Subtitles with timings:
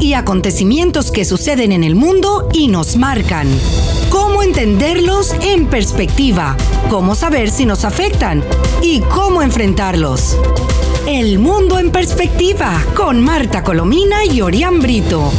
[0.00, 3.46] y acontecimientos que suceden en el mundo y nos marcan.
[4.10, 6.56] Cómo entenderlos en perspectiva,
[6.90, 8.42] cómo saber si nos afectan
[8.82, 10.36] y cómo enfrentarlos.
[11.06, 15.30] El mundo en perspectiva con Marta Colomina y Orián Brito.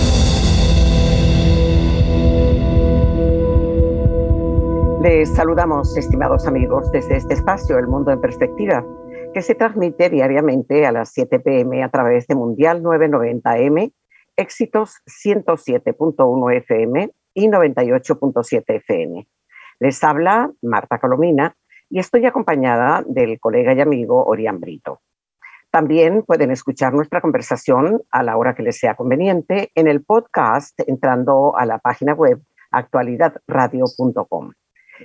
[5.02, 8.86] Les saludamos, estimados amigos, desde este espacio, El Mundo en Perspectiva,
[9.34, 13.92] que se transmite diariamente a las 7 pm a través de Mundial 990M,
[14.36, 19.28] Éxitos 107.1 FM y 98.7 FM.
[19.79, 21.55] Les habla Marta Colomina
[21.89, 25.01] y estoy acompañada del colega y amigo Orián Brito.
[25.71, 30.79] También pueden escuchar nuestra conversación a la hora que les sea conveniente en el podcast
[30.88, 32.41] entrando a la página web
[32.72, 34.53] actualidadradio.com.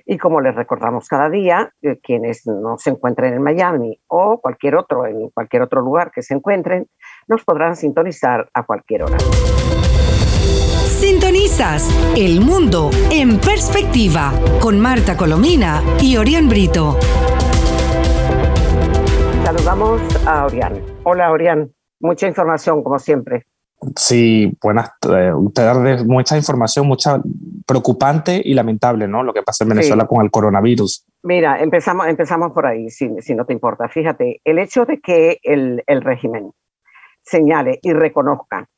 [0.06, 4.76] Y como les recordamos cada día, eh, quienes no se encuentren en Miami o cualquier
[4.76, 6.86] otro, en cualquier otro lugar que se encuentren,
[7.26, 9.18] nos podrán sintonizar a cualquier hora.
[10.98, 16.96] Sintonizas El Mundo en Perspectiva con Marta Colomina y Orián Brito.
[19.44, 20.82] Saludamos a Orián.
[21.04, 23.46] Hola Orián, mucha información como siempre.
[23.96, 26.04] Sí, buenas eh, tardes.
[26.04, 27.20] Mucha información, mucha
[27.66, 29.22] preocupante y lamentable, ¿no?
[29.22, 31.04] Lo que pasa en Venezuela con el coronavirus.
[31.22, 33.88] Mira, empezamos, empezamos por ahí, si, si no te importa.
[33.88, 36.50] Fíjate, el hecho de que el, el régimen
[37.22, 38.68] señale y reconozca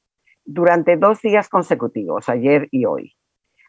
[0.44, 3.14] durante dos días consecutivos, ayer y hoy,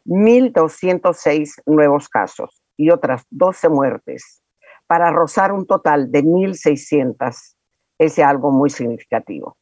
[0.05, 4.41] 1.206 nuevos casos y otras 12 muertes
[4.87, 7.55] para rozar un total de 1.600
[7.99, 9.55] es algo muy significativo.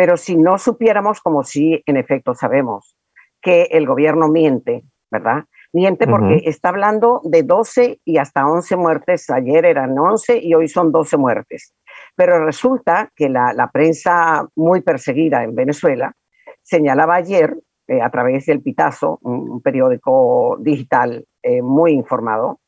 [0.00, 2.96] Pero si no supiéramos, como si en efecto sabemos,
[3.42, 5.44] que el gobierno miente, ¿verdad?
[5.74, 9.28] Miente porque está hablando de 12 y hasta 11 muertes.
[9.28, 11.74] Ayer eran 11 y hoy son 12 muertes.
[12.16, 16.14] Pero resulta que la, prensa muy perseguida en Venezuela
[16.62, 17.54] señalaba ayer,
[17.86, 22.58] eh, a través del Pitazo, un, periódico digital eh, muy informado,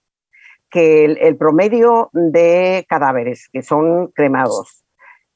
[0.68, 4.81] que el, promedio de cadáveres que son cremados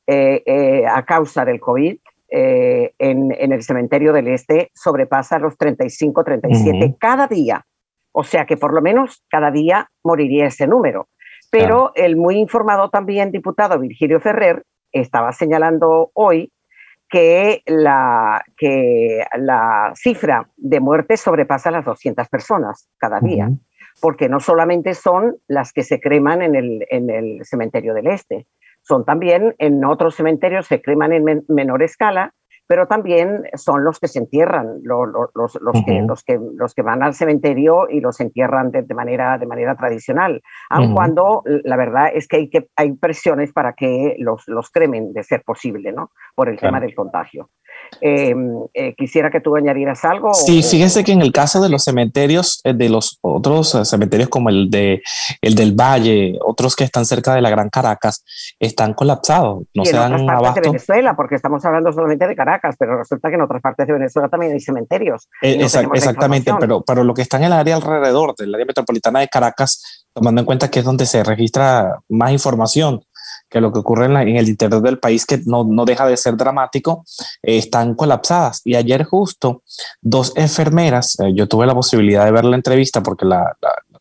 [0.06, 1.96] eh, a causa del COVID
[2.28, 7.64] en, el cementerio del Este sobrepasa los 35, 37 cada día.
[8.12, 11.08] O sea que por lo menos cada día moriría ese número.
[11.50, 16.52] Pero el muy informado también diputado Virgilio Ferrer estaba señalando hoy
[17.08, 23.50] que la, que la cifra de muertes sobrepasa las 200 personas cada día,
[24.00, 28.46] porque no solamente son las que se creman en el, en el cementerio del Este,
[28.86, 32.34] son también en otros cementerios se creman en menor escala
[32.66, 36.82] pero también son los que se entierran, los, los, los, que, los, que, los que
[36.82, 42.10] van al cementerio y los entierran de, manera, de manera tradicional, aun cuando la verdad
[42.12, 46.10] es que hay, que hay presiones para que los, los cremen, de ser posible, ¿no?
[46.34, 47.50] por el tema del contagio.
[48.00, 50.34] Em, eh, quisiera que tú añadieras algo.
[50.34, 54.28] Sí, fíjese que en el caso de los cementerios, eh, de los otros eh, cementerios
[54.28, 55.02] como el, de,
[55.40, 58.24] el del Valle, otros que están cerca de la Gran Caracas,
[58.60, 59.64] están colapsados.
[59.74, 62.76] No y se en dan otras partes de Venezuela, porque estamos hablando solamente de Caracas,
[62.78, 65.28] pero resulta que en otras partes de Venezuela también hay cementerios.
[65.40, 70.06] exactamente, pero, pero lo que está en el área alrededor del área metropolitana de Caracas,
[70.12, 73.02] tomando en cuenta que es donde se registra más información,
[73.56, 76.36] que lo que ocurre en, el interior del país, que no, no deja de ser
[76.36, 77.06] dramático,
[77.42, 78.60] eh, están colapsadas.
[78.66, 79.62] Y ayer justo
[80.02, 83.56] dos enfermeras, eh, yo tuve la posibilidad de ver la entrevista porque la,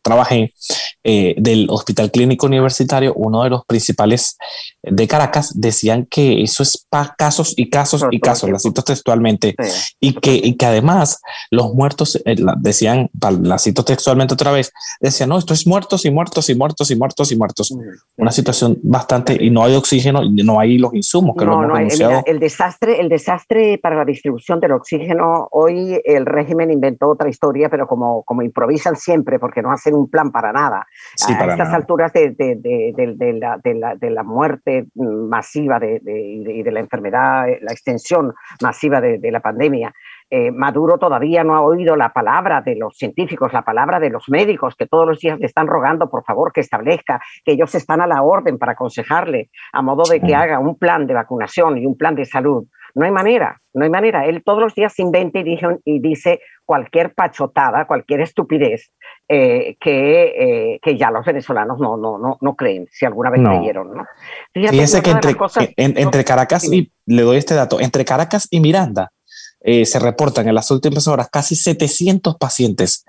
[0.06, 0.54] trabajé
[1.02, 4.38] eh, del Hospital Clínico Universitario, uno de los principales
[4.82, 9.56] de Caracas, decían que eso es para casos y casos y casos, la cito textualmente,
[9.98, 13.10] y, que, y que además los muertos, eh, decían,
[13.42, 16.96] la cito textualmente otra vez, decían, no, esto es muertos y muertos y muertos y
[16.96, 17.74] muertos y muertos.
[18.16, 21.98] Una situación bastante, y no hay oxígeno, no hay los insumos que no, lo hemos
[21.98, 27.28] no, el, desastre, el desastre para la distribución del oxígeno, hoy el régimen inventó otra
[27.28, 30.86] historia, pero como, como improvisan siempre, porque no hacen un plan para nada.
[31.26, 33.58] a estas alturas de, de, de, la,
[33.96, 39.92] de, la, muerte masiva de, y de, la enfermedad, la extensión masiva de, la pandemia,
[40.28, 44.28] eh, Maduro todavía no ha oído la palabra de los científicos, la palabra de los
[44.28, 48.00] médicos que todos los días le están rogando, por favor, que establezca, que ellos están
[48.00, 51.86] a la orden para aconsejarle, a modo de que haga un plan de vacunación y
[51.86, 52.66] un plan de salud.
[52.96, 54.24] No hay manera, no hay manera.
[54.24, 58.90] Él todos los días inventa y dice, y dice cualquier pachotada, cualquier estupidez
[59.28, 60.22] eh, que,
[60.74, 63.92] eh, que, ya los venezolanos no, no, no, no creen, si alguna vez creyeron.
[63.92, 64.06] ¿no?
[64.50, 65.36] Fíjese que entre,
[65.76, 69.12] entre Caracas y, le doy este dato, entre Caracas y Miranda
[69.60, 73.04] eh, se reportan en las últimas horas casi 700 pacientes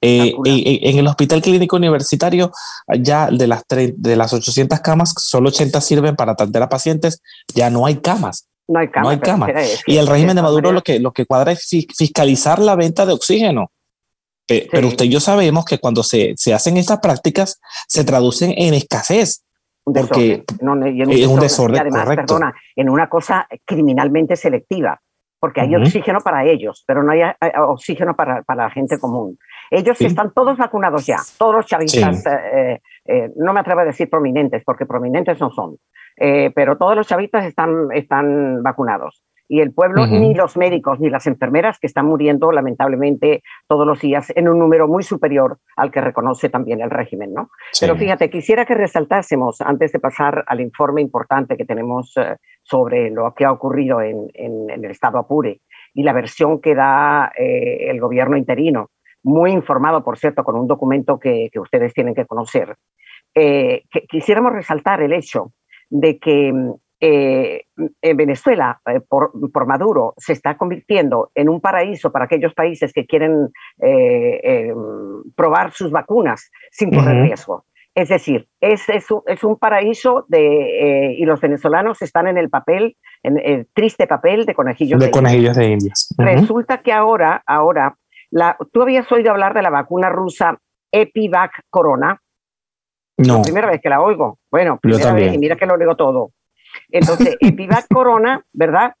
[0.00, 2.52] en el Hospital Clínico Universitario,
[3.00, 7.20] ya de las, de las 800 camas, solo 80 sirven para atender a pacientes,
[7.54, 9.04] ya no hay camas No hay cama.
[9.04, 9.48] No hay cama.
[9.86, 13.12] y el régimen de Maduro lo que, lo que cuadra es fiscalizar la venta de
[13.12, 13.70] oxígeno.
[14.46, 18.74] Pero usted y yo sabemos que cuando se, se hacen estas prácticas se traducen en
[18.74, 19.42] escasez.
[19.84, 25.00] Porque es un desorden, además, perdona, en una cosa criminalmente selectiva,
[25.38, 27.20] porque hay oxígeno para ellos, pero no hay,
[27.68, 29.38] oxígeno para, para, la gente común.
[29.70, 34.08] Ellos están todos vacunados ya, todos los chavistas, eh, eh, no me atrevo a decir
[34.10, 35.76] prominentes, porque prominentes no son,
[36.16, 41.08] eh, pero todos los chavistas están, están vacunados y el pueblo, ni los médicos ni
[41.08, 45.90] las enfermeras que están muriendo lamentablemente todos los días en un número muy superior al
[45.90, 47.32] que reconoce también el régimen.
[47.32, 47.50] ¿no?
[47.80, 53.10] Pero fíjate, quisiera que resaltásemos, antes de pasar al informe importante que tenemos eh, sobre
[53.10, 55.60] lo que ha ocurrido en, el estado Apure
[55.94, 58.90] y la versión que da el gobierno interino,
[59.26, 62.76] muy informado, por cierto, con un documento que, ustedes tienen que conocer,
[63.34, 65.52] eh, que quisiéramos resaltar el hecho
[65.90, 66.54] de que
[67.00, 67.64] eh,
[68.00, 73.04] en Venezuela, eh, por, Maduro, se está convirtiendo en un paraíso para aquellos países que
[73.04, 73.48] quieren
[73.82, 74.72] eh,
[75.34, 77.64] probar sus vacunas sin correr riesgo.
[77.96, 83.38] Es decir, es, es, un, paraíso de, y los venezolanos están en el papel, en
[83.38, 86.14] el triste papel de conejillos de, de conejillos de indias.
[86.16, 87.96] Resulta que ahora, ahora,
[88.30, 90.58] la, tú habías oído hablar de la vacuna rusa
[90.90, 92.20] Epivac Corona.
[93.18, 93.38] No.
[93.38, 94.38] La primera vez que la oigo.
[94.50, 96.32] Bueno, primera vez y mira que lo digo todo.
[96.90, 98.94] Entonces, Epivac Corona, ¿verdad?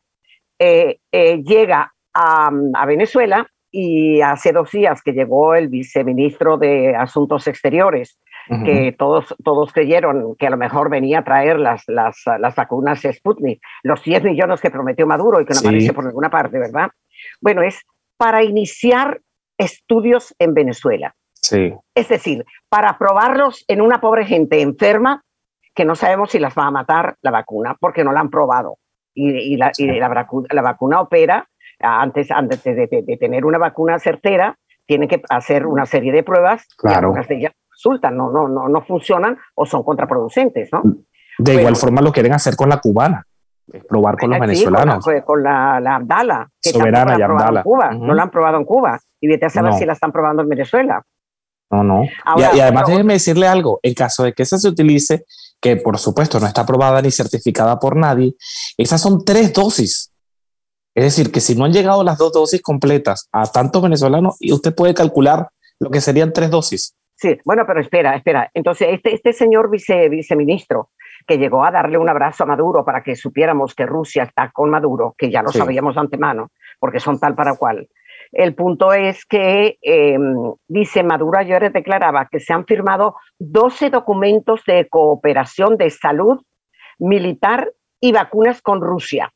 [0.58, 2.50] Eh, eh, llega a,
[2.86, 8.18] Venezuela y hace dos días que llegó el viceministro de Asuntos Exteriores,
[8.64, 13.02] que todos, todos creyeron que a lo mejor venía a traer las, las, las vacunas
[13.02, 16.88] Sputnik, los 10 millones que prometió Maduro y que no aparece por ninguna parte, ¿verdad?
[17.40, 17.84] Bueno, es
[18.16, 19.20] para iniciar
[19.58, 21.14] estudios en Venezuela.
[21.34, 21.74] Sí.
[21.94, 25.22] Es decir, para probarlos en una pobre gente enferma
[25.74, 28.78] que no sabemos si las va a matar la vacuna porque no la han probado.
[29.14, 31.48] Y, la, la, vacuna opera,
[31.80, 37.14] antes, antes de, tener una vacuna certera, tiene que hacer una serie de pruebas claro.
[37.14, 40.68] y de ellas resultan, no, no, no, no funcionan o son contraproducentes.
[40.70, 40.82] ¿no?
[41.38, 43.26] De igual forma lo quieren hacer con la cubana,
[43.88, 45.04] probar con los venezolanos.
[45.24, 47.60] Con la, la, Abdala, que Soberana y Abdala.
[47.60, 47.90] En Cuba.
[47.92, 49.00] No la han probado en Cuba.
[49.20, 51.02] Y vete a saber si la están probando en Venezuela.
[51.70, 52.04] No, no.
[52.36, 55.24] y, además déjeme decirle algo, en caso de que esa se utilice,
[55.60, 58.34] que por supuesto no está aprobada ni certificada por nadie,
[58.76, 60.12] esas son tres dosis.
[60.94, 64.74] Es decir, que si no han llegado las dos dosis completas a tantos venezolanos, usted
[64.74, 65.48] puede calcular
[65.80, 66.94] lo que serían tres dosis.
[67.16, 68.50] Sí, bueno, pero espera, espera.
[68.54, 70.90] Entonces, este, este señor vice, viceministro
[71.26, 74.70] que llegó a darle un abrazo a Maduro para que supiéramos que Rusia está con
[74.70, 77.88] Maduro, que ya lo sabíamos de antemano, porque son tal para cual,
[78.32, 84.62] el punto es que, em, dice Maduro ayer declaraba que se han firmado 12 documentos
[84.66, 86.42] de cooperación de salud
[86.98, 89.32] militar y vacunas con Rusia.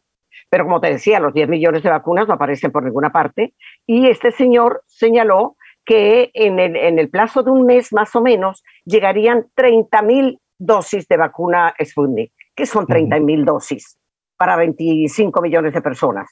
[0.48, 3.54] Pero como te decía, los 10 millones de vacunas no aparecen por ninguna parte.
[3.86, 8.20] Y este señor señaló que en el, en el plazo de un mes más o
[8.20, 12.32] menos llegarían 30 mil dosis de vacuna Sputnik.
[12.54, 13.98] ¿Qué son 30 mil dosis
[14.36, 16.30] para 25 millones de personas?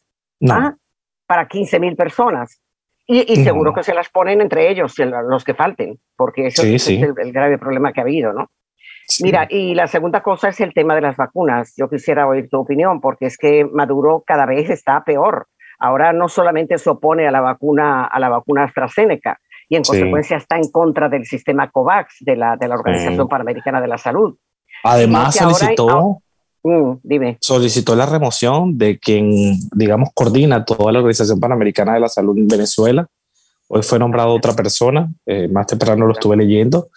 [0.49, 0.77] ¿Ah?
[1.29, 2.61] para 15 mil personas.
[3.07, 7.33] Y, seguro que se las ponen entre ellos, los que falten, porque eso es el,
[7.33, 8.51] grave problema que ha habido, ¿no?
[9.23, 11.73] Mira, y la segunda cosa es el tema de las vacunas.
[11.75, 15.47] Yo quisiera oír tu opinión, porque es que Maduro cada vez está peor.
[15.79, 20.37] Ahora no solamente se opone a la vacuna, a la vacuna AstraZeneca, y en consecuencia
[20.37, 24.37] está en contra del sistema COVAX de la, de la Organización Panamericana de la Salud.
[24.85, 26.23] Además, solicitó
[26.63, 27.39] Mm, dime.
[27.41, 32.49] Solicitó la remoción de quien, digamos, coordina toda la Organización Panamericana de la Salud en
[32.49, 33.07] Venezuela.
[33.69, 36.89] Hoy fue nombrado otra persona, eh, más temprano lo estuve leyendo.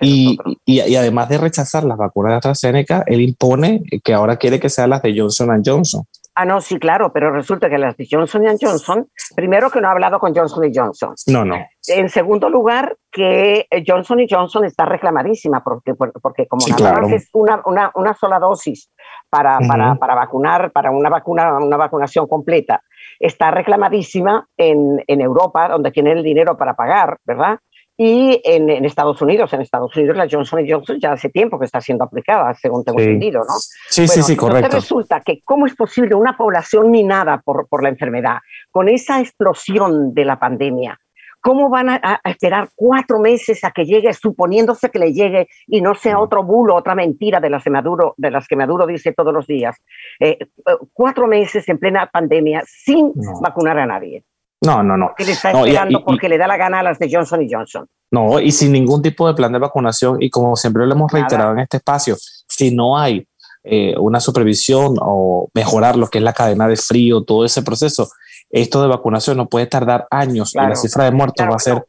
[0.00, 4.70] Y, y, además de rechazar las vacunas de AstraZeneca, él impone que ahora quiere que
[4.70, 6.04] sean las de Johnson Johnson.
[6.36, 9.92] Ah, no, sí, claro, pero resulta que las de Johnson Johnson, primero que no ha
[9.92, 11.14] hablado con Johnson Johnson.
[11.28, 11.56] No, no.
[11.86, 17.62] En segundo lugar, que Johnson Johnson está reclamadísima porque, porque como nada más es una,
[17.66, 18.90] una, una, sola dosis
[19.30, 22.82] para, para, para, vacunar, para una vacuna, una vacunación completa,
[23.20, 27.60] está reclamadísima en, en Europa, donde tienen el dinero para pagar, ¿verdad?
[27.96, 31.80] Y en, Estados Unidos, en Estados Unidos la Johnson Johnson ya hace tiempo que está
[31.80, 33.54] siendo aplicada, según tengo entendido, ¿no?
[33.88, 34.66] Sí, sí, sí, correcto.
[34.66, 38.38] Entonces resulta que cómo es posible una población minada por, por la enfermedad,
[38.72, 40.98] con esa explosión de la pandemia,
[41.44, 45.94] ¿cómo van a, esperar cuatro meses a que llegue, suponiéndose que le llegue y no
[45.94, 49.32] sea otro bulo, otra mentira de las, de Maduro, de las que Maduro dice todos
[49.32, 49.76] los días?
[50.18, 50.46] Eh, eh,
[50.94, 54.24] cuatro meses en plena pandemia sin vacunar a nadie.
[54.64, 55.12] No, no, no.
[55.16, 57.86] Que le está esperando porque le da la gana a las de Johnson y Johnson.
[58.10, 60.18] No, y sin ningún tipo de plan de vacunación.
[60.20, 62.16] Y como siempre lo hemos reiterado en este espacio,
[62.48, 63.26] si no hay
[63.64, 68.10] eh, una supervisión o mejorar lo que es la cadena de frío, todo ese proceso,
[68.50, 71.84] esto de vacunación no puede tardar años y la cifra de muertos va a ser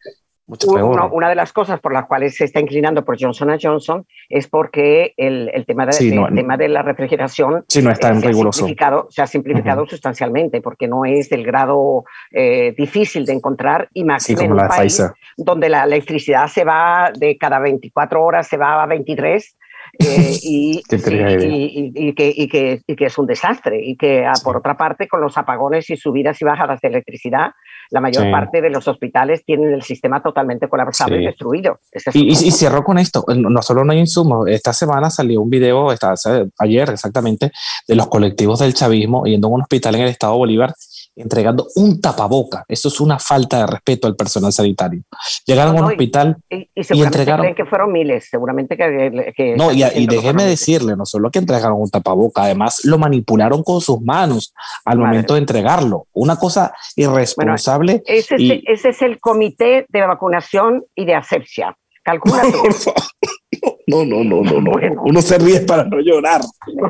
[0.47, 5.13] una de las cosas por las cuales se está inclinando por Johnson Johnson es porque
[5.17, 9.21] el, el tema, de, tema de la refrigeración no está en se, ha simplificado, se
[9.21, 14.51] ha simplificado sustancialmente porque no es del grado eh, difícil de encontrar y más en
[14.51, 15.01] un país
[15.35, 19.57] donde la electricidad se va de cada 24 horas, se va a 23
[19.99, 24.57] eh, y, y, que, y, que, y, que, es un desastre y que ah, por
[24.57, 27.51] otra parte con los apagones y subidas y bajadas de electricidad
[27.91, 31.79] la mayor parte de los hospitales tienen el sistema totalmente colapsado y destruido.
[32.13, 35.91] y, y, cierro con esto, no solo no hay insumos, esta semana salió un video,
[35.91, 36.15] esta,
[36.57, 37.51] ayer exactamente,
[37.87, 40.73] de los colectivos del chavismo yendo a un hospital en el estado de Bolívar
[41.15, 42.65] entregando un tapaboca.
[42.67, 45.01] Eso es una falta de respeto al personal sanitario.
[45.45, 47.55] Llegaron a un hospital y, entregaron.
[47.55, 49.55] que fueron miles, seguramente que.
[49.57, 54.01] no, y, déjeme decirle, no solo que entregaron un tapaboca, además lo manipularon con sus
[54.01, 54.53] manos
[54.83, 56.07] al momento de entregarlo.
[56.13, 58.03] Una cosa irresponsable.
[58.05, 61.75] ese, ese es el comité de vacunación y de asepsia.
[62.03, 62.43] Calcula
[63.87, 65.01] No, no, no, no, no.
[65.03, 66.41] Uno se ríe para no llorar.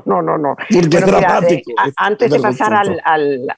[0.05, 0.55] No, no, no.
[0.55, 1.71] Porque es dramático.
[1.97, 3.01] antes de pasar al,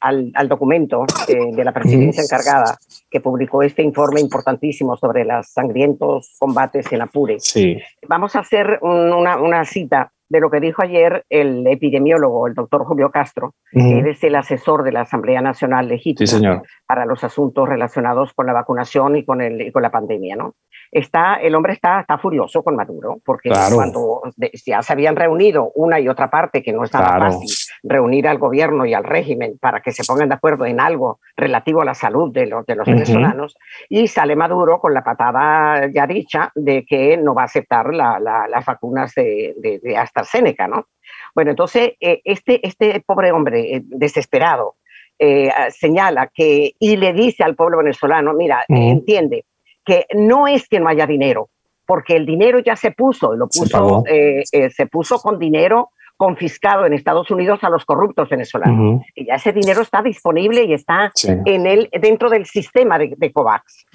[0.02, 2.78] al, al, documento de la presidencia encargada,
[3.10, 7.78] que publicó este informe importantísimo sobre los sangrientos combates en Apure, sí.
[8.08, 12.84] vamos a hacer una, una cita de lo que dijo ayer el epidemiólogo, el doctor
[12.86, 18.34] Julio Castro, que es el asesor de la Asamblea Nacional Legítima para los asuntos relacionados
[18.34, 20.36] con la vacunación y con, el, y con la pandemia.
[20.36, 20.56] ¿no?
[20.92, 24.22] Está, el hombre está, está furioso con Maduro, porque cuando
[24.66, 27.50] ya se habían reunido una y otra parte, que no estaba fácil
[27.84, 31.82] reunir al gobierno y al régimen para que se pongan de acuerdo en algo relativo
[31.82, 33.58] a la salud de los, de los venezolanos,
[33.90, 38.66] y sale Maduro con la patada ya dicha de que no va a aceptar las
[38.66, 40.88] vacunas de, de, AstraZeneca, ¿no?
[41.34, 44.76] Bueno, entonces, eh, este, este pobre hombre eh, desesperado
[45.20, 49.46] eh, señala que, y le dice al pueblo venezolano, mira, entiende,
[49.88, 51.50] que no es que no haya dinero,
[51.86, 56.86] porque el dinero ya se puso, lo puso, eh, eh, se, puso con dinero confiscado
[56.86, 59.04] en Estados Unidos a los corruptos venezolanos.
[59.16, 63.86] Y ya ese dinero está disponible y está en el, dentro del sistema de, COVAX.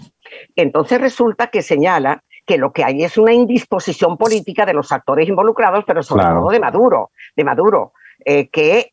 [0.57, 5.29] Entonces resulta que señala que lo que hay es una indisposición política de los actores
[5.29, 7.93] involucrados, pero sobre todo de Maduro, de Maduro,
[8.25, 8.93] eh, que,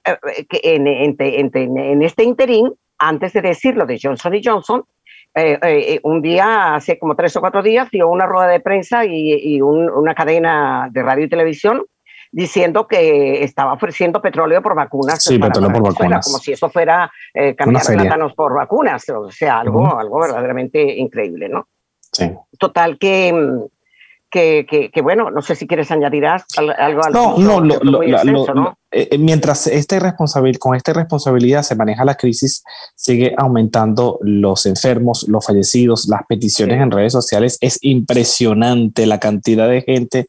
[0.64, 4.84] en, en, este interín, antes de decir lo de Johnson y Johnson,
[5.36, 9.06] eh, eh, un día, hace como tres o cuatro días, dio una rueda de prensa
[9.06, 11.86] y, una cadena de radio y televisión
[12.32, 15.24] diciendo que estaba ofreciendo petróleo por vacunas.
[15.24, 16.26] Sí, petróleo por vacunas.
[16.26, 21.50] Como si eso fuera eh, cambiar plátanos por vacunas, o sea, algo, algo verdaderamente increíble,
[21.50, 21.68] ¿no?
[22.12, 22.32] Sí.
[22.58, 23.68] Total que
[24.30, 28.04] que, que, bueno, no sé si quieres añadir algo al No, no, lo,
[28.92, 30.00] eh, eh, mientras este
[30.60, 32.64] con esta responsabilidad se maneja la crisis,
[32.96, 37.58] sigue aumentando los enfermos, los fallecidos, las peticiones en redes sociales.
[37.62, 40.28] Es impresionante la cantidad de gente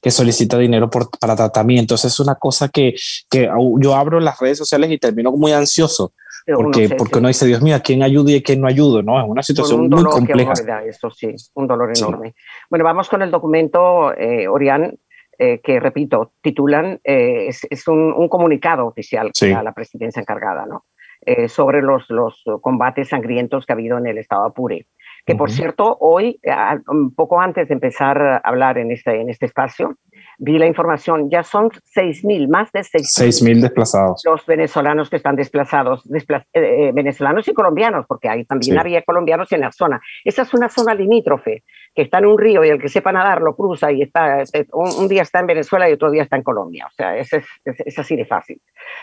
[0.00, 2.04] que solicita dinero por, para tratamientos.
[2.04, 2.94] Es una cosa que,
[3.30, 6.12] que yo abro las redes sociales y termino muy ansioso
[6.46, 9.02] porque, porque uno dice, Dios mío, ¿a quién ayude y a quién no ayudo?
[9.02, 9.20] ¿no?
[9.20, 10.52] Es una situación muy compleja.
[10.86, 12.34] eso sí, un dolor enorme.
[12.68, 14.98] Bueno, vamos con el documento, eh, Orián,
[15.38, 20.84] eh, que repito, titulan, eh, es, un, comunicado oficial a la presidencia encargada, ¿no?
[21.24, 24.86] Eh, sobre los, los combates sangrientos que ha habido en el estado Apure.
[25.24, 26.40] Que por cierto, hoy,
[26.88, 29.96] un poco antes de empezar a hablar en este, en este espacio,
[30.42, 34.22] vi la información, ya son 6.000, más de 6.000 desplazados.
[34.24, 39.52] Los venezolanos que están desplazados, eh, eh, venezolanos y colombianos, porque hay, también había colombianos
[39.52, 40.00] en la zona.
[40.24, 41.62] Esa es una zona limítrofe,
[41.94, 44.66] que está en un río y el que sepa nadar lo cruza y está, eh,
[44.72, 46.86] un, día está en Venezuela y otro día está en Colombia.
[46.88, 48.60] O sea, es, es, así de fácil.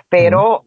[0.09, 0.63] Pero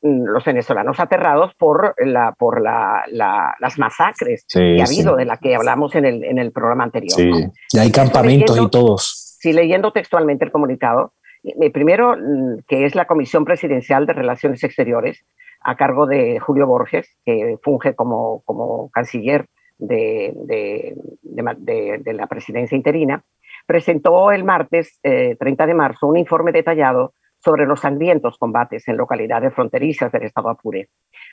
[0.00, 5.54] los venezolanos aterrados por, la, por la, las masacres que ha habido, de la que
[5.54, 7.14] hablamos en el, en el programa anterior.
[7.14, 7.30] Sí.
[7.74, 11.12] Y hay campamentos y todos si leyendo textualmente el comunicado,
[11.44, 15.24] eh, primero, mm, que es la Comisión Presidencial de Relaciones Exteriores,
[15.60, 19.46] a cargo de Julio Borges, que funge como, como canciller
[19.78, 23.22] de, de, la presidencia interina,
[23.66, 28.96] presentó el martes 30 eh, de marzo un informe detallado sobre los sangrientos combates en
[28.96, 30.88] localidades fronterizas del estado Apure,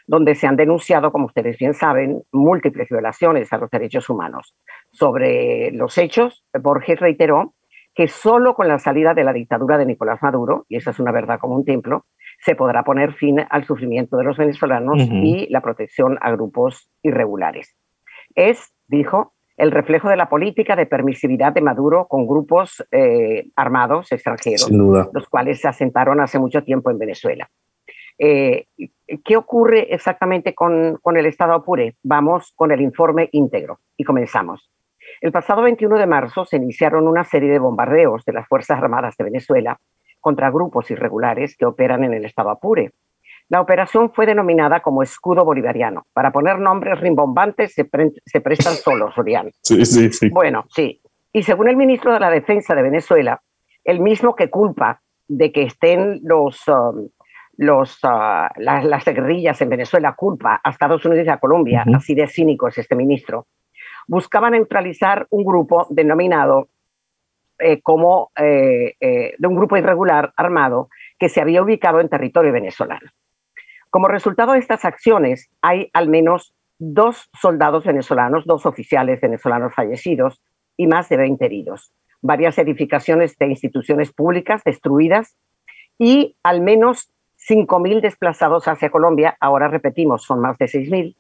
[0.06, 4.54] donde se han denunciado, como ustedes bien saben, múltiples violaciones a los derechos humanos.
[4.92, 7.55] Sobre los hechos, Borges reiteró
[7.96, 11.14] que solo con la salida de la dictadura de Nicolás Maduro, y esa es una
[11.14, 12.06] verdad como un templo,
[12.40, 17.74] se podrá poner fin al sufrimiento de los venezolanos y la protección a grupos irregulares.
[18.36, 24.12] Es, dijo, el reflejo de la política de permisividad de Maduro con grupos eh, armados
[24.12, 27.50] extranjeros, los cuales se asentaron hace mucho tiempo en Venezuela.
[28.18, 28.68] Eh,
[29.24, 31.96] ¿Qué ocurre exactamente con, con el Estado Apure?
[32.04, 34.70] Vamos con el informe íntegro y comenzamos.
[35.22, 39.16] El pasado 21 de marzo se iniciaron una serie de bombardeos de las Fuerzas Armadas
[39.18, 39.80] de Venezuela
[40.20, 42.92] contra grupos irregulares que operan en el Estado Apure.
[43.48, 46.08] La operación fue denominada como escudo bolivariano.
[46.14, 47.88] Para poner nombres rimbombantes se,
[48.26, 49.52] se prestan solos, Orián.
[49.62, 50.30] Sí, sí, sí.
[50.30, 51.02] Bueno, sí.
[51.32, 53.42] Y según el ministro de la Defensa de Venezuela,
[53.84, 57.10] el mismo que culpa de que estén los, um,
[57.58, 62.28] los, uh, las, guerrillas en Venezuela, culpa a Estados Unidos y a Colombia, así de
[62.28, 63.48] cínico es este ministro,
[64.08, 66.70] buscaba neutralizar un grupo denominado
[67.58, 72.52] eh, como eh, eh, de un grupo irregular armado que se había ubicado en territorio
[72.52, 73.10] venezolano.
[73.90, 80.42] Como resultado de estas acciones, hay al menos dos soldados venezolanos, dos oficiales venezolanos fallecidos
[80.76, 85.38] y más de 20 heridos, varias edificaciones de instituciones públicas destruidas
[85.98, 87.10] y al menos
[87.50, 91.16] 5.000 desplazados hacia Colombia, ahora repetimos, son más de 6.000,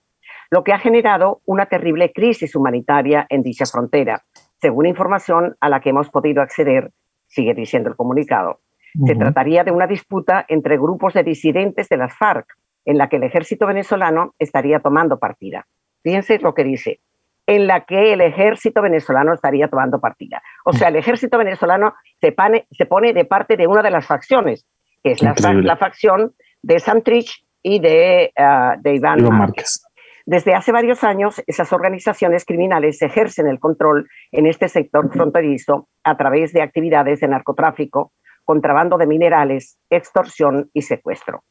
[0.49, 4.23] lo que ha generado una terrible crisis humanitaria en dicha frontera,
[4.61, 6.91] según información a la que hemos podido acceder,
[7.27, 8.59] sigue diciendo el comunicado.
[9.05, 12.47] Se trataría de una disputa entre grupos de disidentes de las FARC,
[12.85, 15.67] en la que el ejército venezolano estaría tomando partida.
[16.01, 17.01] Fíjense lo que dice,
[17.45, 20.41] en la que el ejército venezolano estaría tomando partida.
[20.63, 22.33] O sea, el ejército venezolano se,
[22.71, 24.65] se pone de parte de una de las facciones,
[25.03, 25.35] que es la,
[25.77, 29.83] facción de Santrich y de, ah, de Iván, Márquez.
[30.27, 36.17] Desde hace varios años, esas organizaciones criminales ejercen el control en este sector fronterizo a
[36.17, 38.11] través de actividades de narcotráfico,
[38.43, 41.43] contrabando de minerales, extorsión y secuestro.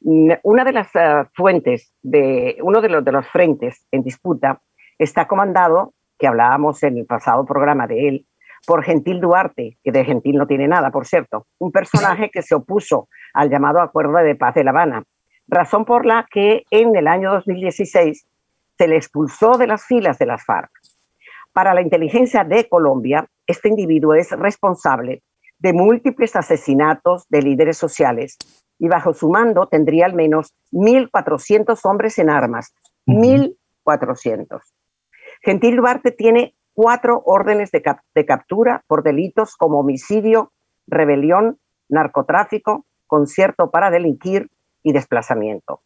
[0.00, 4.60] Una de las eh, fuentes, de uno de los, de los frentes en disputa
[4.98, 8.26] está comandado, que hablábamos en el pasado programa de él,
[8.66, 12.56] por Gentil Duarte, que de Gentil no tiene nada, por cierto, un personaje que se
[12.56, 15.04] opuso al llamado Acuerdo de Paz de La Habana
[15.52, 18.26] razón por la que en el año 2016
[18.78, 20.70] se le expulsó de las filas de las FARC.
[21.52, 25.22] Para la inteligencia de Colombia, este individuo es responsable
[25.58, 28.38] de múltiples asesinatos de líderes sociales
[28.78, 32.74] y bajo su mando tendría al menos 1.400 hombres en armas.
[33.06, 34.60] 1.400.
[35.42, 37.82] Gentil Duarte tiene cuatro órdenes de,
[38.14, 40.50] de captura por delitos como homicidio,
[40.86, 41.58] rebelión,
[41.90, 44.48] narcotráfico, concierto para delinquir,
[44.82, 45.82] y desplazamiento.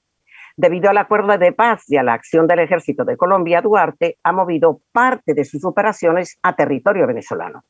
[0.56, 4.32] Debido al acuerdo de paz y a la acción del ejército de Colombia, Duarte ha
[4.32, 7.64] movido parte de sus operaciones a territorio venezolano,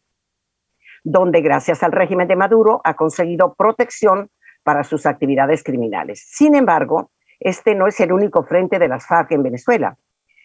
[1.02, 4.30] donde gracias al régimen de Maduro ha conseguido protección
[4.62, 6.24] para sus actividades criminales.
[6.30, 7.10] Sin embargo,
[7.40, 9.96] este no es el único frente de las FARC en Venezuela.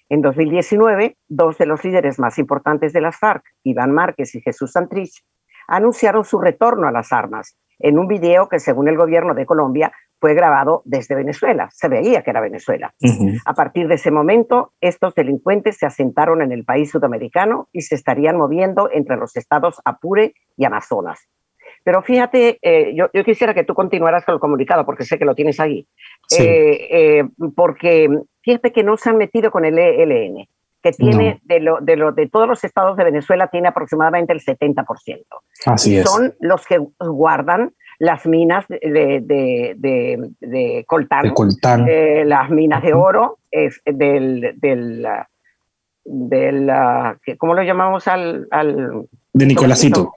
[0.10, 4.74] En 2019, dos de los líderes más importantes de las FARC, Iván Márquez y Jesús
[4.74, 5.24] Santrich,
[5.67, 9.91] anunciaron su retorno a las armas en un video que, según el gobierno de Colombia,
[10.22, 11.68] fue grabado desde Venezuela.
[11.72, 12.94] Se veía que era Venezuela.
[13.44, 17.96] A partir de ese momento, estos delincuentes se asentaron en el país sudamericano y se
[17.96, 21.28] estarían moviendo entre los estados Apure y Amazonas.
[21.84, 25.34] Pero fíjate, eh, yo, quisiera que tú continuaras con el comunicado porque sé que lo
[25.34, 25.88] tienes ahí.
[26.38, 27.24] Eh, eh,
[27.56, 28.08] porque
[28.44, 30.48] fíjate que no se han metido con el ELN,
[30.84, 34.42] que tiene de, lo, de, lo, de todos los estados de Venezuela, tiene aproximadamente el
[34.42, 34.86] 70%.
[35.66, 36.08] Así es.
[36.08, 43.38] Son los que guardan las minas de, de, de, coltán, eh, las minas de oro,
[43.52, 45.08] es del, del,
[46.04, 46.72] del
[47.38, 48.48] ¿cómo lo llamamos al...?
[48.50, 50.14] al de Nicolásito.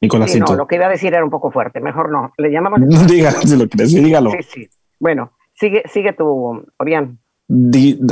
[0.00, 0.46] Nicolásito.
[0.46, 2.32] no, lo que iba a decir era un poco fuerte, mejor no.
[2.38, 2.80] Le llamamos...
[2.80, 4.32] No digas, si lo quieres dígalo.
[4.32, 4.68] Sí, sí.
[4.98, 7.20] Bueno, sigue, sigue tu, Orián.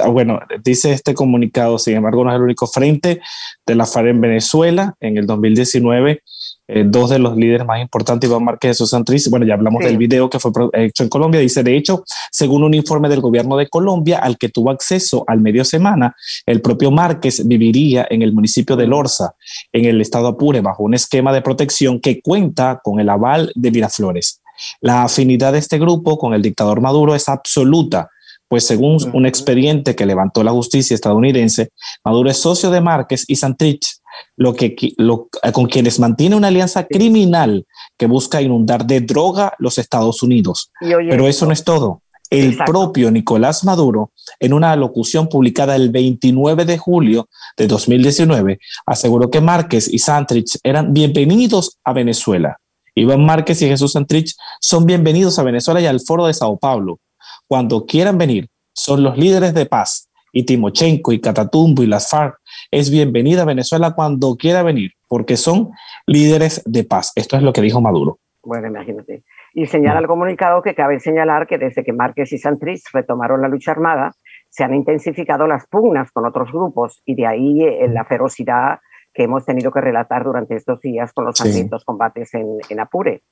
[0.04, 3.20] Ah, bueno, dice este comunicado, sin embargo, no es el único frente
[3.66, 4.94] de la FARC en Venezuela.
[5.00, 6.22] En el 2019
[6.72, 9.98] eh, dos de los líderes más importantes, Iván Márquez y Susan bueno, ya hablamos del
[9.98, 13.68] video que fue hecho en Colombia, dice, de hecho, según un informe del gobierno de
[13.68, 16.14] Colombia al que tuvo acceso al medio semana,
[16.46, 19.34] el propio Márquez viviría en el municipio de Lorza,
[19.72, 23.70] en el estado Apure, bajo un esquema de protección que cuenta con el aval de
[23.72, 24.40] Miraflores.
[24.80, 28.10] La afinidad de este grupo con el dictador Maduro es absoluta,
[28.46, 31.70] pues según un expediente que levantó la justicia estadounidense,
[32.04, 33.99] Maduro es socio de Márquez y Santrich
[34.36, 39.78] lo que, lo, con quienes mantiene una alianza criminal que busca inundar de droga los
[39.78, 40.70] Estados Unidos.
[40.80, 42.02] Pero eso no es todo.
[42.30, 49.30] El propio Nicolás Maduro, en una locución publicada el 29 de julio de 2019, aseguró
[49.30, 52.58] que Márquez y Santrich eran bienvenidos a Venezuela.
[52.94, 57.00] Iván Márquez y Jesús Santrich son bienvenidos a Venezuela y al Foro de Sao Paulo.
[57.48, 62.36] Cuando quieran venir, son los líderes de paz y Timochenko y Catatumbo y las FARC,
[62.70, 65.70] es bienvenida a Venezuela cuando quiera venir, porque son
[66.06, 67.12] líderes de paz.
[67.16, 68.18] Esto es lo que dijo Maduro.
[68.42, 69.22] Bueno, imagínate.
[69.52, 73.48] Y señala el comunicado que cabe señalar que desde que Márquez y Santrich retomaron la
[73.48, 74.12] lucha armada,
[74.48, 78.80] se han intensificado las pugnas con otros grupos y de ahí eh, la ferocidad
[79.12, 83.22] que hemos tenido que relatar durante estos días con los sangrientos combates en, en Apure.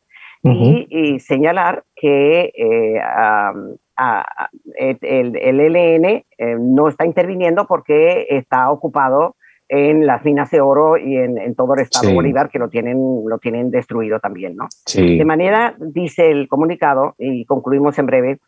[0.43, 3.01] y, señalar que eh,
[4.77, 6.25] el, el, ELN eh,
[6.59, 9.37] no está interviniendo porque está ocupado
[9.69, 13.39] en las minas de oro y en, todo el estado Bolívar que lo tienen, lo
[13.39, 14.69] tienen destruido también, ¿no?
[14.95, 18.39] De manera, dice el comunicado, y concluimos en breve,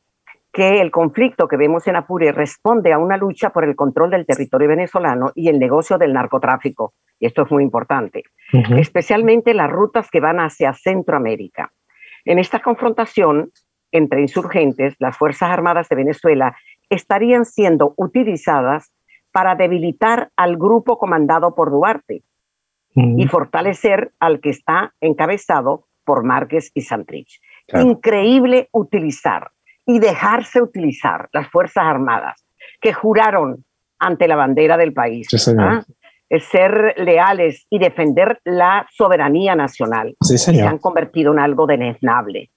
[0.52, 4.26] que el conflicto que vemos en Apure responde a una lucha por el control del
[4.26, 6.94] territorio venezolano y el negocio del narcotráfico.
[7.20, 8.22] Y esto es muy importante,
[8.78, 11.70] especialmente las rutas que van hacia Centroamérica.
[12.24, 13.50] En esta confrontación
[13.92, 16.56] entre insurgentes, las Fuerzas Armadas de Venezuela
[16.88, 18.92] estarían siendo utilizadas
[19.32, 22.22] para debilitar al grupo comandado por Duarte
[22.94, 27.40] y fortalecer al que está encabezado por Márquez y Santrich.
[27.72, 29.52] Increíble utilizar
[29.86, 32.44] y dejarse utilizar las Fuerzas Armadas
[32.80, 33.64] que juraron
[33.98, 35.84] ante la bandera del país ¿ah?
[36.38, 40.14] ser leales y defender la soberanía nacional.
[40.20, 42.50] se han convertido en algo deneznable.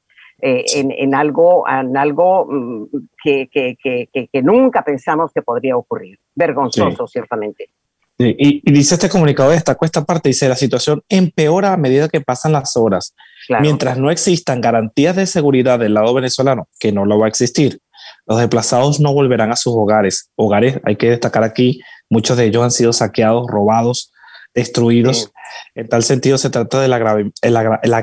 [0.45, 2.85] Eh, en, algo, en algo mm,
[3.23, 3.77] que, que,
[4.11, 6.19] que, nunca pensamos que podría ocurrir.
[6.35, 7.69] Vergonzoso, ciertamente.
[8.17, 12.51] Y, dice este comunicado, destacó esta parte, dice, la situación empeora a medida que pasan
[12.51, 13.15] las horas.
[13.61, 17.79] Mientras no existan garantías de seguridad del lado venezolano, que no lo va a existir,
[18.25, 20.29] los desplazados no volverán a sus hogares.
[20.35, 21.79] Hogares, hay que destacar aquí,
[22.09, 24.11] muchos de ellos han sido saqueados, robados,
[24.53, 25.31] destruidos.
[25.75, 27.93] En tal sentido, se trata del el,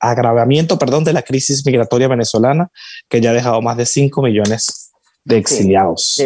[0.00, 2.68] agravamiento perdón, de la crisis migratoria venezolana,
[3.08, 4.92] que ya ha dejado más de 5 millones
[5.24, 6.20] de exiliados.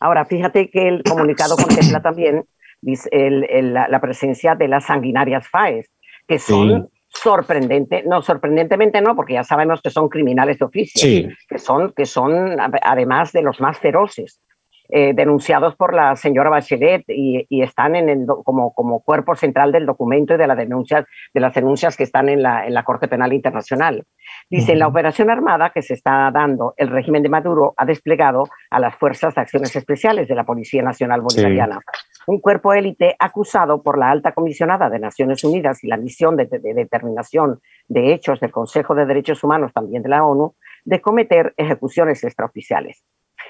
[0.00, 2.44] Ahora, fíjate que el comunicado contempla también
[2.82, 5.90] la, presencia de las sanguinarias FAES,
[6.26, 11.58] que son sorprendentes, no, sorprendentemente no, porque ya sabemos que son criminales de oficio, que,
[11.58, 14.40] son, que son además de los más feroces.
[14.88, 19.84] Eh, denunciados por la señora Bachelet y, están en el, como, como cuerpo central del
[19.84, 23.08] documento y de, la denuncia, de las denuncias que están en la, en la Corte
[23.08, 24.04] Penal Internacional.
[24.48, 28.78] Dice, la operación armada que se está dando, el régimen de Maduro ha desplegado a
[28.78, 31.80] las Fuerzas de Acciones Especiales de la Policía Nacional Bolivariana,
[32.28, 36.46] un cuerpo élite acusado por la alta comisionada de Naciones Unidas y la misión de,
[36.46, 41.54] de determinación de hechos del Consejo de Derechos Humanos, también de la ONU, de cometer
[41.56, 43.04] ejecuciones extraoficiales.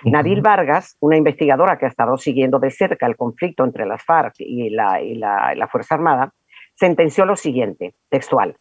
[0.04, 4.34] Nabil Vargas, una investigadora que ha estado siguiendo de cerca el conflicto entre las FARC
[4.38, 6.32] y la, la, Fuerza Armada,
[6.74, 8.56] sentenció lo siguiente, textual.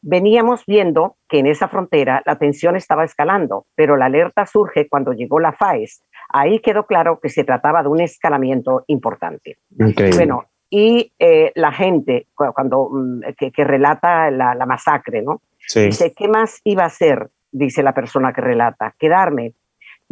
[0.00, 5.12] Veníamos viendo que en esa frontera la tensión estaba escalando, pero la alerta surge cuando
[5.12, 6.02] llegó la FAES.
[6.28, 9.58] Ahí quedó claro que se trataba de un escalamiento importante.
[9.70, 15.42] Bueno, y eh, la gente, cuando mm, que, relata la, masacre, ¿no?
[15.74, 17.28] Dice, ¿qué más iba a hacer?
[17.52, 19.52] Dice la persona que relata, quedarme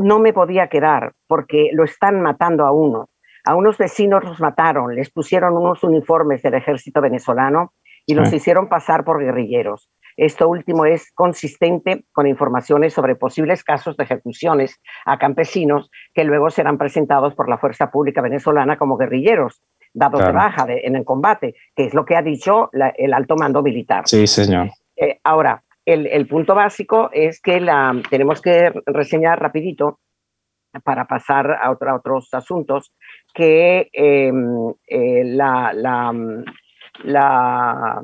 [0.01, 3.11] no me podía quedar porque lo están matando a uno.
[3.45, 7.73] A unos vecinos los mataron, les pusieron unos uniformes del ejército venezolano
[8.07, 9.89] y los hicieron pasar por guerrilleros.
[10.17, 16.51] Esto último es consistente con informaciones sobre posibles casos de ejecuciones a campesinos que luego
[16.51, 19.63] serán presentados por la Fuerza Pública Venezolana como guerrilleros,
[19.95, 23.63] dados de baja en el combate, que es lo que ha dicho el alto mando
[23.63, 24.03] militar.
[24.07, 24.71] Sí, señor.
[24.97, 29.99] Eh, ahora, el, punto básico es que la, tenemos que reseñar rapidito
[30.85, 32.93] para pasar a, otros asuntos,
[33.35, 35.73] que em, eh, la,
[37.03, 38.03] la,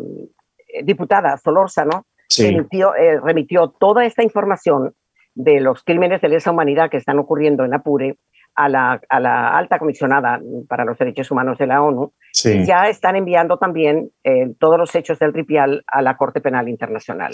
[0.83, 2.07] diputada Solórzano
[2.39, 4.95] eh, remitió, toda esta información
[5.35, 8.17] de los crímenes de lesa humanidad que están ocurriendo en Apure
[8.57, 12.13] a la, a la, alta comisionada para los derechos humanos de la ONU,
[12.45, 16.69] y ya están enviando también eh, todos los hechos del Ripial a la Corte Penal
[16.69, 17.33] Internacional.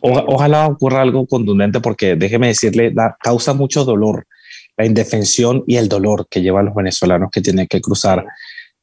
[0.00, 4.26] ojalá ocurra algo contundente porque déjeme decirle, causa mucho dolor
[4.76, 8.24] la indefensión y el dolor que llevan los venezolanos que tienen que cruzar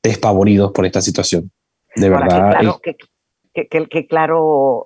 [0.02, 1.52] despavoridos por esta situación.
[1.96, 2.52] De verdad.
[2.82, 3.11] Que claro,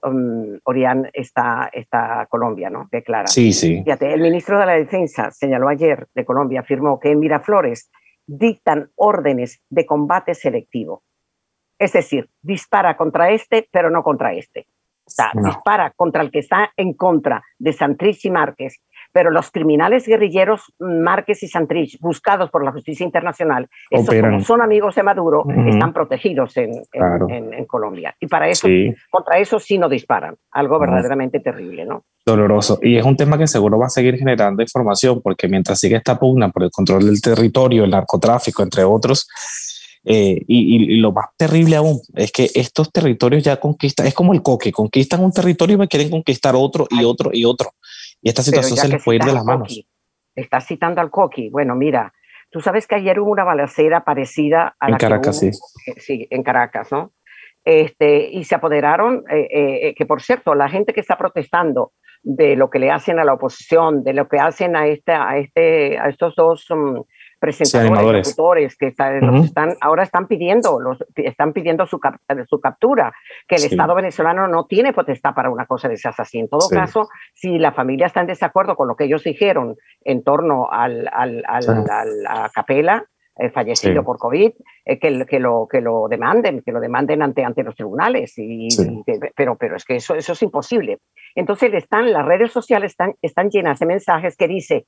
[0.04, 2.88] um, Orián, está, está Colombia, ¿no?
[2.92, 3.28] Que clara.
[3.28, 3.82] Sí, sí.
[3.84, 7.92] Fíjate, el ministro de la Defensa señaló ayer de Colombia, afirmó que en Miraflores
[8.26, 11.04] dictan órdenes de combate selectivo.
[11.78, 14.68] Es decir, dispara contra este, pero no contra este.
[15.08, 18.82] O sea, dispara contra el que está en contra de Santrich y Márquez
[19.16, 24.62] pero los criminales guerrilleros Márquez y Santrich, buscados por la justicia internacional, esos como son
[24.62, 28.14] amigos de Maduro, están protegidos en, en, Colombia.
[28.20, 28.68] Y para eso,
[29.10, 32.04] contra eso sí no disparan, algo verdaderamente terrible, ¿no?
[32.26, 32.78] Doloroso.
[32.82, 36.20] Y es un tema que seguro va a seguir generando información porque mientras sigue esta
[36.20, 39.30] pugna por el control del territorio, el narcotráfico, entre otros,
[40.04, 44.44] eh, y, lo más terrible aún es que estos territorios ya conquistan, es como el
[44.44, 47.72] coque, conquistan un territorio y me quieren conquistar otro y otro y otro.
[48.26, 49.86] Y esta situación se les puede ir de las manos.
[50.34, 51.50] Estás citando al coqui.
[51.50, 52.12] Bueno, mira,
[52.50, 55.52] tú sabes que ayer hubo una balacera parecida a en Caracas, sí.
[55.86, 57.14] Eh, sí, en Caracas, ¿no?
[57.64, 62.72] Este, y se apoderaron, eh, que por cierto, la gente que está protestando de lo
[62.72, 66.10] que le hacen a la oposición, de lo que hacen a, este, a, este, a
[66.10, 67.02] estos dos mm,
[67.46, 72.00] presentadores, que están, ahora están pidiendo, los, están pidiendo su,
[72.48, 73.14] su captura,
[73.48, 76.40] que el Estado venezolano no tiene potestad para una cosa de esas así.
[76.40, 80.24] En todo caso, si la familia está en desacuerdo con lo que ellos dijeron en
[80.24, 83.06] torno al, al, al, a Capela,
[83.38, 84.52] eh, fallecido por COVID,
[84.86, 88.34] eh, que, que, lo, que lo demanden, que lo demanden ante, ante los tribunales.
[88.38, 88.70] Y,
[89.36, 91.00] pero, pero es que eso, eso es imposible.
[91.36, 94.86] Entonces están, las redes sociales están, están llenas de mensajes que dice,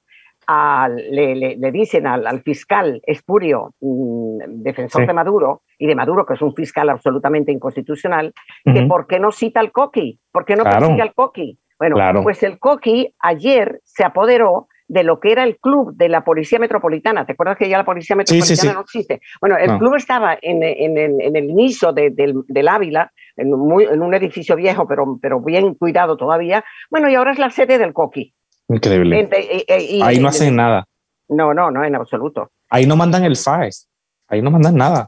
[0.47, 6.41] le, le, dicen al, fiscal espurio, mm, defensor de Maduro, y de Maduro, que es
[6.41, 8.33] un fiscal absolutamente inconstitucional,
[8.63, 11.59] que por qué no cita al Coqui, por qué no persigue al Coqui.
[11.77, 16.23] Bueno, pues el Coqui ayer se apoderó de lo que era el club de la
[16.23, 17.25] Policía Metropolitana.
[17.25, 19.21] ¿Te acuerdas que ya la Policía Metropolitana no existe?
[19.41, 24.13] Bueno, el club estaba en, en, en, el inicio del, del, Ávila, muy, en, un
[24.13, 26.63] edificio viejo, pero, pero bien cuidado todavía.
[26.89, 28.33] Bueno, y ahora es la sede del Coqui.
[28.69, 29.29] Increíble.
[30.03, 30.85] ahí no hacen nada.
[31.29, 32.51] No, no, no, en absoluto.
[32.69, 33.87] Ahí no mandan el FAES.
[34.27, 35.07] Ahí no mandan nada.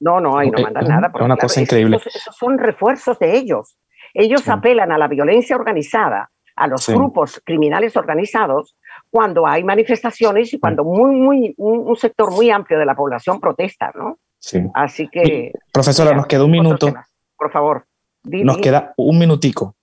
[0.00, 1.12] No, no, ahí no mandan nada.
[1.14, 1.96] Es una cosa increíble.
[1.96, 3.76] Esos, son refuerzos de ellos.
[4.12, 8.76] Ellos apelan a la violencia organizada, a los grupos criminales organizados,
[9.10, 13.90] cuando hay manifestaciones y cuando muy, muy, un, sector muy amplio de la población protesta,
[13.94, 14.18] ¿no?
[14.38, 14.62] Sí.
[14.74, 15.52] Así que.
[15.72, 16.92] profesora, nos queda un minuto.
[17.36, 17.86] Por favor.
[18.24, 19.74] nos queda un minutico.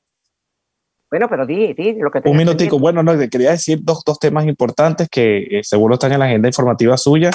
[1.11, 2.79] Bueno, pero di, di lo que te Un minutico.
[2.79, 6.47] Bueno, no, quería decir dos, dos temas importantes que eh, seguro están en la agenda
[6.47, 7.31] informativa suya.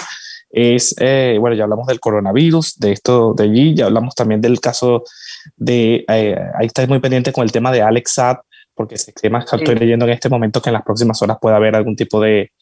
[0.49, 4.61] Es, eh, bueno, ya hablamos del coronavirus, de esto de allí, ya hablamos también del
[4.61, 5.05] caso
[5.57, 8.39] de, eh, ahí está muy pendiente con el tema de Alex Saab,
[8.75, 11.77] porque se que estoy leyendo en este momento que en las próximas horas puede haber
[11.77, 12.53] algún tipo de,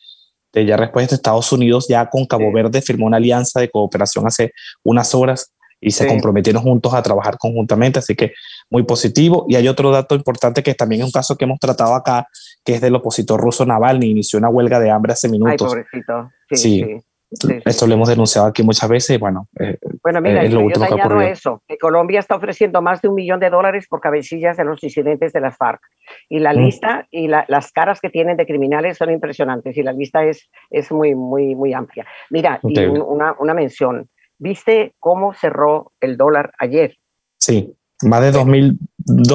[0.52, 1.14] de ya respuesta.
[1.14, 5.52] Estados Unidos ya con Cabo Verde firmó una alianza de cooperación hace unas horas
[5.84, 8.32] y se comprometieron juntos a trabajar conjuntamente, así que
[8.70, 9.44] muy positivo.
[9.48, 12.26] Y hay otro dato importante que también es un caso que hemos tratado acá,
[12.64, 15.52] que es del opositor ruso Navalny, inició una huelga de hambre hace minutos.
[15.74, 16.30] Ay, pobrecito.
[16.50, 16.84] Sí,
[17.66, 20.86] Esto lo hemos denunciado aquí muchas veces y bueno, eh, bueno mira, es lo último
[20.86, 21.20] que ocurrió.
[21.20, 24.82] eso, que Colombia está ofreciendo más de un millón de dólares por cabecillas de los
[24.82, 25.82] incidentes de las FARC.
[26.30, 26.56] Y la mm.
[26.56, 30.90] lista y las caras que tienen de criminales son impresionantes y la lista es, es
[30.90, 32.06] muy, muy, muy amplia.
[32.30, 34.08] Mira, y una, una mención.
[34.38, 36.96] ¿Viste cómo cerró el dólar ayer?
[37.38, 38.78] Sí, más de 2, mil,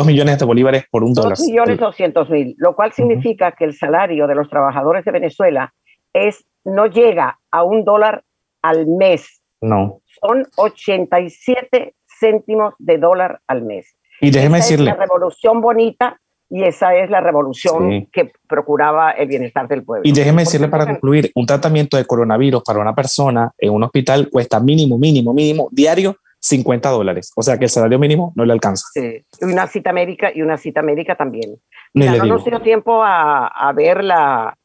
[0.06, 1.38] millones de bolívares por un dólar.
[1.38, 5.74] 2 millones 200 mil, lo cual significa que el salario de los trabajadores de Venezuela
[6.14, 8.24] es, no llega a un dólar
[8.62, 9.42] al mes.
[9.62, 10.02] No.
[10.22, 13.96] Son 87 céntimos de dólar al mes.
[14.22, 14.92] Y déjeme decirle.
[14.92, 20.02] Es la revolución bonita y esa es la revolución que procuraba el bienestar del pueblo.
[20.04, 24.30] Y déjeme decirle para concluir, un tratamiento de coronavirus para una persona en un hospital
[24.32, 27.32] cuesta mínimo, mínimo, mínimo, diario 50 dólares.
[27.36, 28.86] O sea que el salario mínimo no le alcanza.
[28.94, 29.24] Sí.
[29.42, 31.56] Una cita médica y una cita médica también.
[31.94, 34.58] no nos dio tiempo a, a ver la,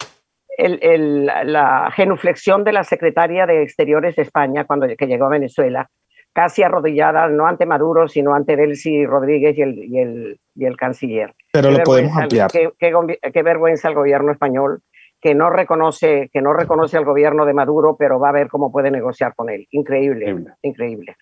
[0.56, 5.30] el, el, la genuflexión de la secretaria de Exteriores de España cuando que llegó a
[5.30, 5.90] Venezuela,
[6.34, 10.76] casi arrodillada, no ante Maduro, sino ante Delcy Rodríguez y el, y el, y el
[10.76, 11.32] canciller.
[11.52, 12.50] Pero lo podemos ampliar.
[12.50, 14.82] Qué, qué, vergüenza el gobierno español
[15.20, 18.70] que no reconoce que no reconoce al gobierno de Maduro, pero va a ver cómo
[18.70, 19.66] puede negociar con él.
[19.70, 21.16] Increíble, increíble.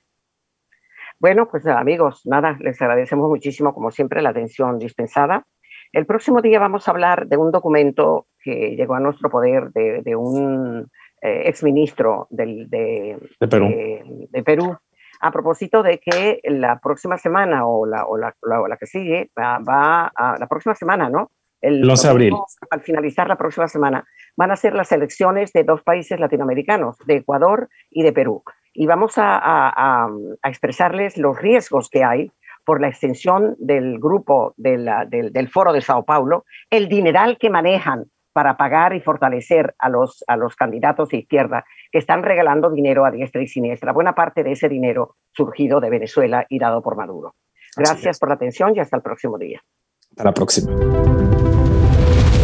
[1.21, 5.45] Bueno, pues amigos, nada, les agradecemos muchísimo, como siempre, la atención dispensada.
[5.93, 10.17] El próximo día vamos a hablar de un documento que llegó a nuestro poder de,
[10.17, 13.69] un eh, exministro del, de, Perú.
[13.69, 14.79] de Perú
[15.23, 20.13] a propósito de que la próxima semana o la, o la, la, que sigue va,
[20.15, 21.31] a la próxima semana, ¿no?
[21.61, 22.35] El 11 de abril.
[22.71, 24.05] Al finalizar la próxima semana
[24.37, 28.43] van a ser las elecciones de dos países latinoamericanos, de Ecuador y de Perú.
[28.73, 30.09] Y vamos a, a,
[30.43, 32.33] a expresarles los riesgos que hay
[32.65, 38.07] por la extensión del grupo del, del, Foro de Sao Paulo, el dineral que manejan
[38.33, 43.05] para pagar y fortalecer a los, a los candidatos de izquierda que están regalando dinero
[43.05, 43.93] a diestra y siniestra.
[43.93, 47.35] Buena parte de ese dinero surgido de Venezuela y dado por Maduro.
[47.77, 49.63] Gracias por la atención y hasta el próximo día.
[50.11, 51.72] Hasta la próxima.